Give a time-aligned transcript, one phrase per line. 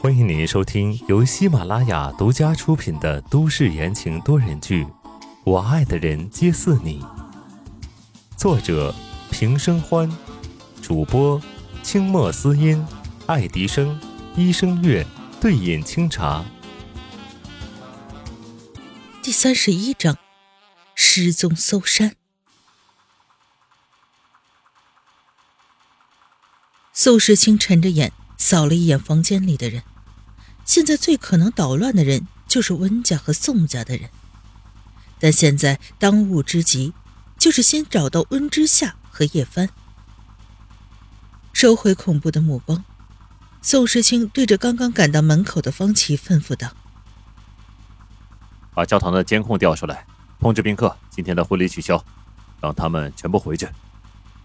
[0.00, 4.84] 欢迎您收听由喜马拉雅独家出品的都市言情多人剧
[5.44, 7.00] 《我爱的人皆似你》，
[8.36, 8.92] 作者
[9.30, 10.10] 平生欢，
[10.82, 11.40] 主播
[11.84, 12.84] 清墨思音、
[13.26, 14.00] 爱迪生、
[14.34, 15.06] 一生月、
[15.40, 16.44] 对饮清茶。
[19.22, 20.18] 第三十一章，
[20.96, 22.16] 失踪搜山。
[26.92, 29.82] 宋时清沉着眼扫了一眼房间里的人，
[30.64, 34.10] 现在最可能捣乱的人就是温家和宋家的人，
[35.18, 36.92] 但现在当务之急
[37.38, 39.68] 就是先找到温之夏和叶帆。
[41.52, 42.84] 收回恐怖的目光，
[43.62, 46.72] 宋时清对着刚刚赶到门口的方琦吩咐道。
[48.74, 50.04] 把教堂的监控调出来，
[50.40, 52.04] 通知宾客今天的婚礼取消，
[52.60, 53.68] 让他们全部回去。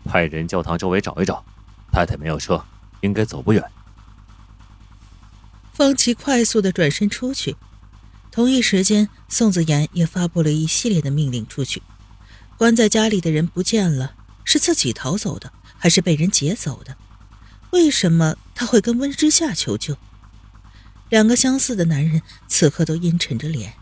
[0.06, 1.44] 派人教堂周围找一找，
[1.92, 2.64] 太太没有车，
[3.02, 3.64] 应该走不远。
[5.80, 7.56] 方琦快速的转身出去，
[8.34, 11.82] 同一时间，宋子妍也发布了一系列的命令出去。
[12.58, 16.98] 关在家里的人不见了，是自己逃走的，还是被人劫走的？
[17.72, 19.96] 为什么他会跟温之夏求救？
[21.08, 23.76] 两个相似的男人此刻都阴沉着脸。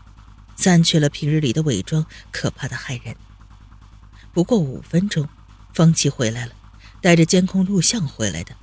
[0.54, 3.16] 散去了平日里的伪装，可怕的骇人。
[4.32, 5.28] 不过五分钟，
[5.74, 6.52] 方琦回来了，
[7.00, 8.54] 带着监控录像回来的。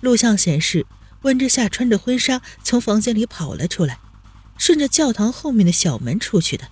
[0.00, 0.86] 录像显示，
[1.22, 3.98] 温之夏穿着婚纱从房间里跑了出来，
[4.56, 6.68] 顺着教堂后面的小门出去的。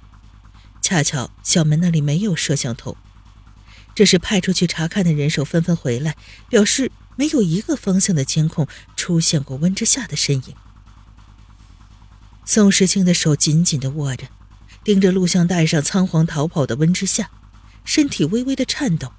[0.80, 2.96] 恰巧小门那里没有摄像头，
[3.94, 6.16] 这时派出去查看的人手纷纷回来，
[6.48, 10.54] 表示没有一个方向的监控出现过温之夏的身影。
[12.46, 14.28] 宋时清的手紧紧的握着，
[14.82, 17.30] 盯着录像带上仓皇逃跑的温之夏，
[17.84, 19.12] 身体微微的颤抖。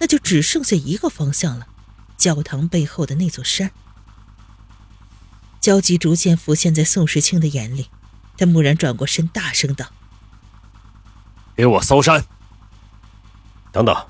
[0.00, 1.68] 那就只剩下一个方向了，
[2.16, 3.70] 教堂背后的那座山。
[5.66, 7.90] 焦急逐渐浮现在宋时清的眼里，
[8.38, 9.88] 他蓦然转过身，大声道
[11.56, 12.24] ：“给我搜山！”
[13.72, 14.06] 等等！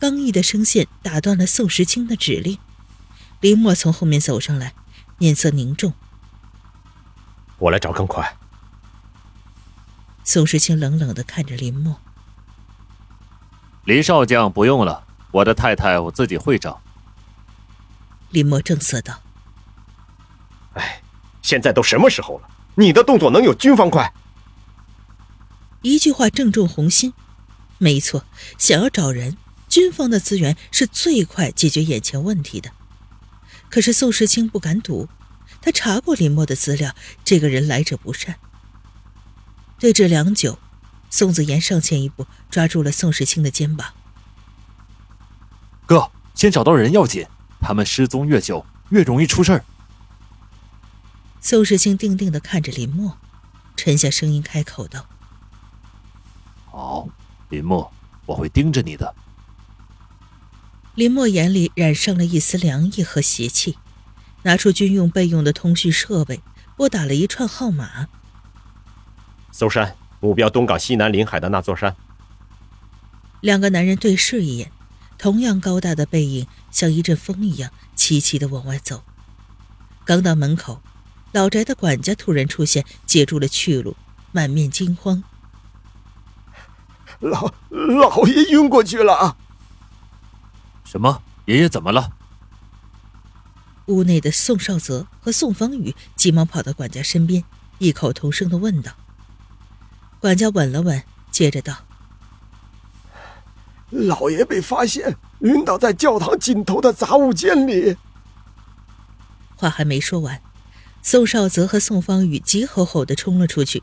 [0.00, 2.58] 刚毅的声线打断了宋时清的指令。
[3.38, 4.74] 林墨从后面走上来，
[5.18, 5.92] 面色凝重。
[7.58, 8.36] 我来找更快。
[10.24, 12.00] 宋时清冷冷的看着林墨。
[13.84, 16.82] 林少将不用了，我的太太我自己会找。
[18.30, 19.20] 林墨正色道
[20.74, 21.02] ：“哎，
[21.42, 24.12] 现在都什么时候了，你的动作能有军方快？”
[25.82, 27.12] 一句话正中红心。
[27.78, 28.24] 没错，
[28.58, 29.38] 想要找人，
[29.68, 32.70] 军方的资源是最快解决眼前问题的。
[33.70, 35.08] 可是宋时清不敢赌。
[35.62, 38.36] 他查过林墨的资料，这个人来者不善。
[39.78, 40.58] 对峙良久，
[41.10, 43.92] 宋子言上前一步，抓住了宋时清的肩膀。
[45.84, 47.26] 哥，先找到人要紧，
[47.60, 49.64] 他们失踪越久，越容易出事儿。
[51.40, 53.16] 宋时清定定的看着林墨，
[53.76, 55.06] 沉下声音开口道
[56.70, 57.08] ：“好，
[57.48, 57.92] 林墨，
[58.26, 59.14] 我会盯着你的。”
[60.94, 63.78] 林墨眼里染上了一丝凉意和邪气。
[64.42, 66.40] 拿出军用备用的通讯设备，
[66.74, 68.08] 拨打了一串号码。
[69.52, 71.94] 搜山，目标东港西南临海的那座山。
[73.42, 74.72] 两个男人对视一眼，
[75.18, 79.02] 同样高大的背影像一阵风一样齐齐的往外走。
[80.06, 80.80] 刚到门口，
[81.32, 83.96] 老宅的管家突然出现，截住了去路，
[84.32, 85.22] 满面惊慌
[87.20, 89.36] ：“老老爷晕过去了
[90.84, 91.22] ！”“什么？
[91.46, 92.12] 爷爷怎么了？”
[93.86, 97.44] 屋内的宋少泽和宋方宇急忙跑到管家身边，
[97.78, 98.92] 异口同声的问道。
[100.20, 101.76] 管家稳了稳，接着道
[103.90, 107.96] ：“老爷被发现晕倒在教堂尽头的杂物间里。”
[109.56, 110.40] 话还没说完，
[111.02, 113.82] 宋少泽和宋方宇急吼吼的冲了出去。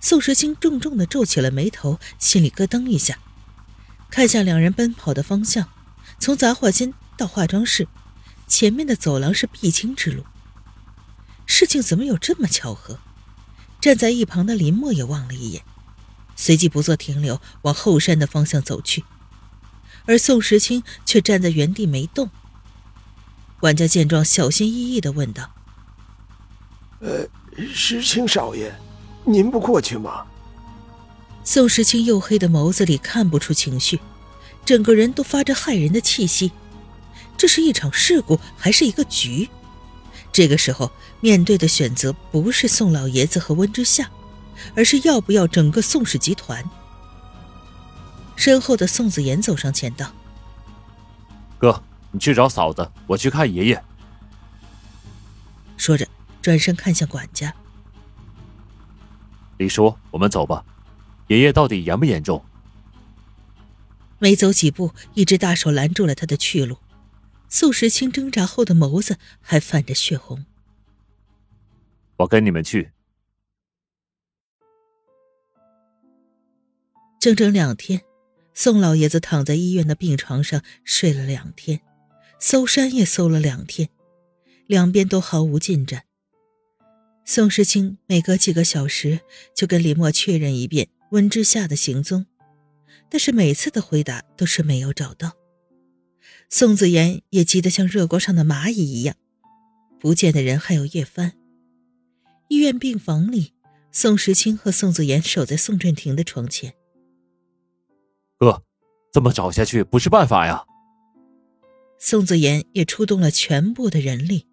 [0.00, 3.18] 宋时清重重的皱起了眉头，心里咯噔一下，
[4.10, 5.68] 看向两人奔跑的方向，
[6.18, 7.86] 从杂货间到化妆室。
[8.48, 10.24] 前面的走廊是必经之路，
[11.46, 12.98] 事情怎么有这么巧合？
[13.80, 15.62] 站在一旁的林墨也望了一眼，
[16.36, 19.04] 随即不做停留，往后山的方向走去。
[20.04, 22.28] 而宋时清却站在原地没动。
[23.60, 25.54] 管家见状，小心翼翼的问道
[27.02, 27.26] ：“呃，
[27.74, 28.72] 石青少爷，
[29.24, 30.24] 您不过去吗？”
[31.44, 33.98] 宋时清黝黑的眸子里看不出情绪，
[34.64, 36.52] 整个人都发着骇人的气息。
[37.36, 39.48] 这是一场事故，还是一个局？
[40.30, 40.90] 这个时候
[41.20, 44.08] 面对的选择不是宋老爷子和温之夏，
[44.76, 46.64] 而是要不要整个宋氏集团。
[48.36, 50.12] 身后的宋子言走上前道
[51.58, 51.82] ：“哥，
[52.12, 53.84] 你去找嫂子，我去看爷爷。
[55.76, 56.06] 说着，
[56.42, 57.54] 转身看向管家。
[59.58, 60.64] 李叔，我们走吧。
[61.28, 62.44] 爷爷到底严不严重？
[64.18, 66.76] 没走几步，一只大手拦住了他的去路。
[67.48, 70.44] 宋时清挣扎后的眸子还泛着血红。
[72.16, 72.90] 我跟你们去。
[77.20, 78.02] 整整两天，
[78.52, 81.80] 宋老爷子躺在医院的病床上睡了两天，
[82.40, 83.90] 搜山也搜了两天，
[84.66, 86.04] 两边都毫无进展。
[87.24, 89.20] 宋时清每隔几个小时
[89.54, 92.26] 就跟李默确认一遍温之夏的行踪，
[93.08, 95.32] 但是每次的回答都是没有找到。
[96.50, 99.16] 宋子言也急得像热锅上的蚂蚁一样，
[99.98, 101.32] 不见的人还有叶帆。
[102.48, 103.54] 医院病房里，
[103.90, 106.74] 宋时清和宋子言守在宋振庭的床前。
[108.36, 108.62] 哥，
[109.12, 110.64] 这么找下去不是办法呀。
[111.98, 114.46] 宋子言也出动了全部的人力，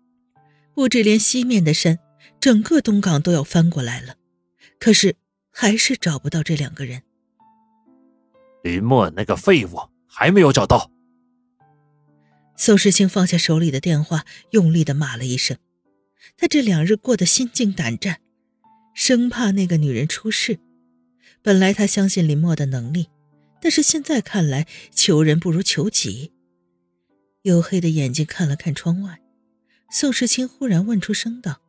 [0.74, 2.00] 不止连西面的山。
[2.40, 4.16] 整个东港都要翻过来了，
[4.80, 5.16] 可是
[5.52, 7.04] 还是找不到这两个人。
[8.64, 9.78] 林墨那个废物
[10.08, 10.92] 还没有找到。
[12.56, 15.58] 宋世清放下手里的电话，用力的骂了一声。
[16.38, 18.20] 他这两日过得心惊胆战，
[18.94, 20.60] 生怕那个女人出事。
[21.42, 23.08] 本来他相信林墨的能力，
[23.62, 26.34] 但是现在看来，求人不如求己。
[27.44, 29.22] 黝黑的眼睛看了看窗外，
[29.90, 31.62] 宋世清忽然问出声道。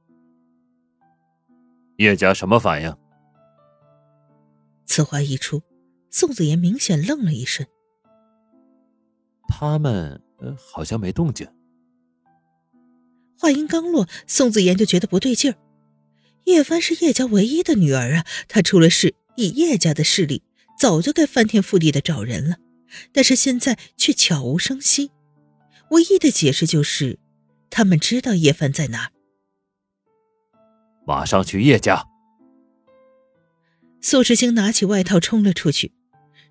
[2.00, 2.96] 叶家什么反应？
[4.86, 5.62] 此话一出，
[6.10, 7.68] 宋子言明显愣了一瞬。
[9.46, 11.46] 他们呃，好像没动静。
[13.38, 15.58] 话音刚落，宋子言就觉得不对劲儿。
[16.44, 20.42] 叶帆是叶家唯一的女儿啊，她出了事，以叶家的势力，
[20.78, 22.56] 早就该翻天覆地的找人了，
[23.12, 25.10] 但是现在却悄无声息。
[25.90, 27.18] 唯一的解释就是，
[27.68, 29.12] 他们知道叶帆在哪儿。
[31.06, 32.06] 马上去叶家。
[34.00, 35.92] 宋时清拿起外套冲了出去。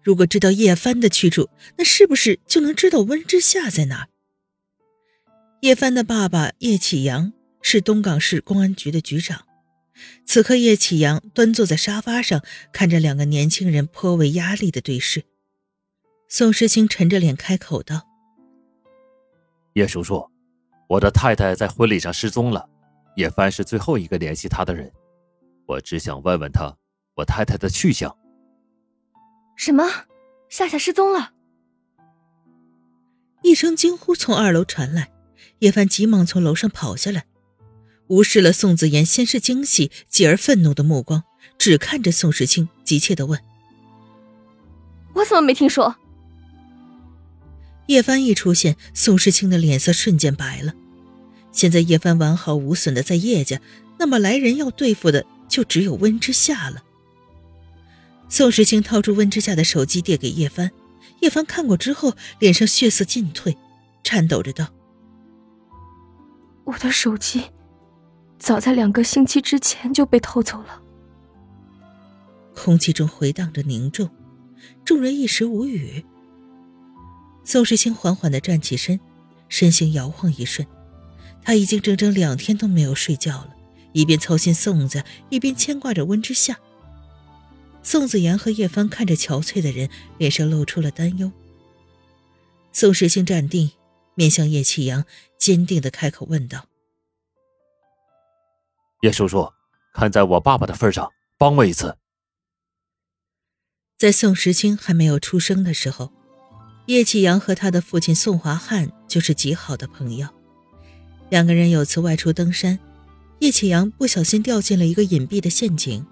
[0.02, 4.08] 如果知道叶帆的去处，那是不是就能知道温之夏在哪？
[5.62, 9.46] 叶帆的爸爸叶启阳是东港市公安局的局长。
[10.26, 12.42] 此刻，叶启阳端坐在沙发上，
[12.72, 15.26] 看着两个年轻人颇为压力的对视。
[16.30, 18.08] 宋时清沉着脸开口道
[19.76, 20.30] ：“叶叔叔，
[20.88, 22.70] 我的太太在婚礼上失踪了。”
[23.20, 24.90] 叶帆是最后一个联系他的人，
[25.66, 26.74] 我只想问问他
[27.18, 28.16] 我太太的去向。
[29.58, 29.84] 什么？
[30.48, 31.34] 夏夏失踪了！
[33.44, 35.12] 一声惊呼从二楼传来，
[35.60, 37.26] 叶帆急忙从楼上跑下来，
[38.08, 41.26] 无视了宋子妍先是惊喜继而愤怒的目光，
[41.58, 43.38] 只看着宋时清，急切的问
[45.16, 45.94] ：“我怎么没听说？”
[47.88, 50.74] 叶帆一出现，宋时清的脸色瞬间白了。
[51.52, 53.60] 现在叶帆完好无损的在叶家，
[53.98, 56.84] 那么来人要对付的就只有温之夏了。
[58.30, 60.72] 宋时清掏出温之夏的手机，递给叶帆。
[61.22, 63.58] 叶帆看过之后，脸上血色尽退，
[64.04, 64.68] 颤抖着道
[66.64, 67.44] ：“我的手机，
[68.38, 70.82] 早在两个星期之前就被偷走了。”
[72.56, 74.10] 空气中回荡着凝重，
[74.86, 76.06] 众人一时无语。
[77.44, 79.00] 宋时清缓缓的站起身，
[79.50, 80.66] 身形摇晃一瞬。
[81.44, 83.56] 他已经整整两天都没有睡觉了，
[83.94, 86.58] 一边操心宋子，一边牵挂着温之夏。
[87.82, 91.32] 宋子阳和叶帆看着憔悴的人，脸上露出了担忧。
[92.72, 93.72] 宋时清站定，
[94.16, 95.06] 面向叶启阳，
[95.38, 96.68] 坚定的开口问道
[99.02, 99.52] ：“叶叔叔，
[99.94, 101.98] 看在我爸爸的份上，帮我一次。”
[103.98, 106.14] 在宋时清还没有出生的时候，
[106.88, 110.28] 叶启阳和他的父亲宋华汉就是极好的朋友。
[111.30, 112.80] 两个人有次外出登山，
[113.40, 116.06] 叶启阳不小心掉进了一个隐蔽的陷阱，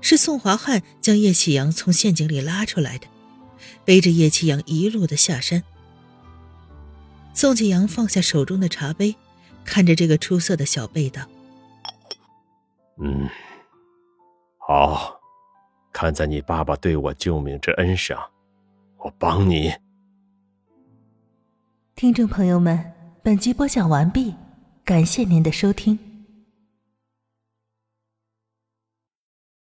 [0.00, 3.06] 是宋华汉将叶启阳从陷阱里拉出来的，
[3.84, 5.62] 背着叶启阳一路的下山。
[7.32, 9.16] 宋启阳放下手中的茶杯，
[9.64, 11.22] 看着这个出色的小辈道
[13.00, 13.28] ：“嗯，
[14.58, 15.18] 好，
[15.92, 18.18] 看在你爸爸对我救命之恩上，
[18.98, 19.72] 我帮你。”
[21.96, 24.34] 听众朋友们，本集播讲完毕。
[24.90, 26.09] 感谢您的收听。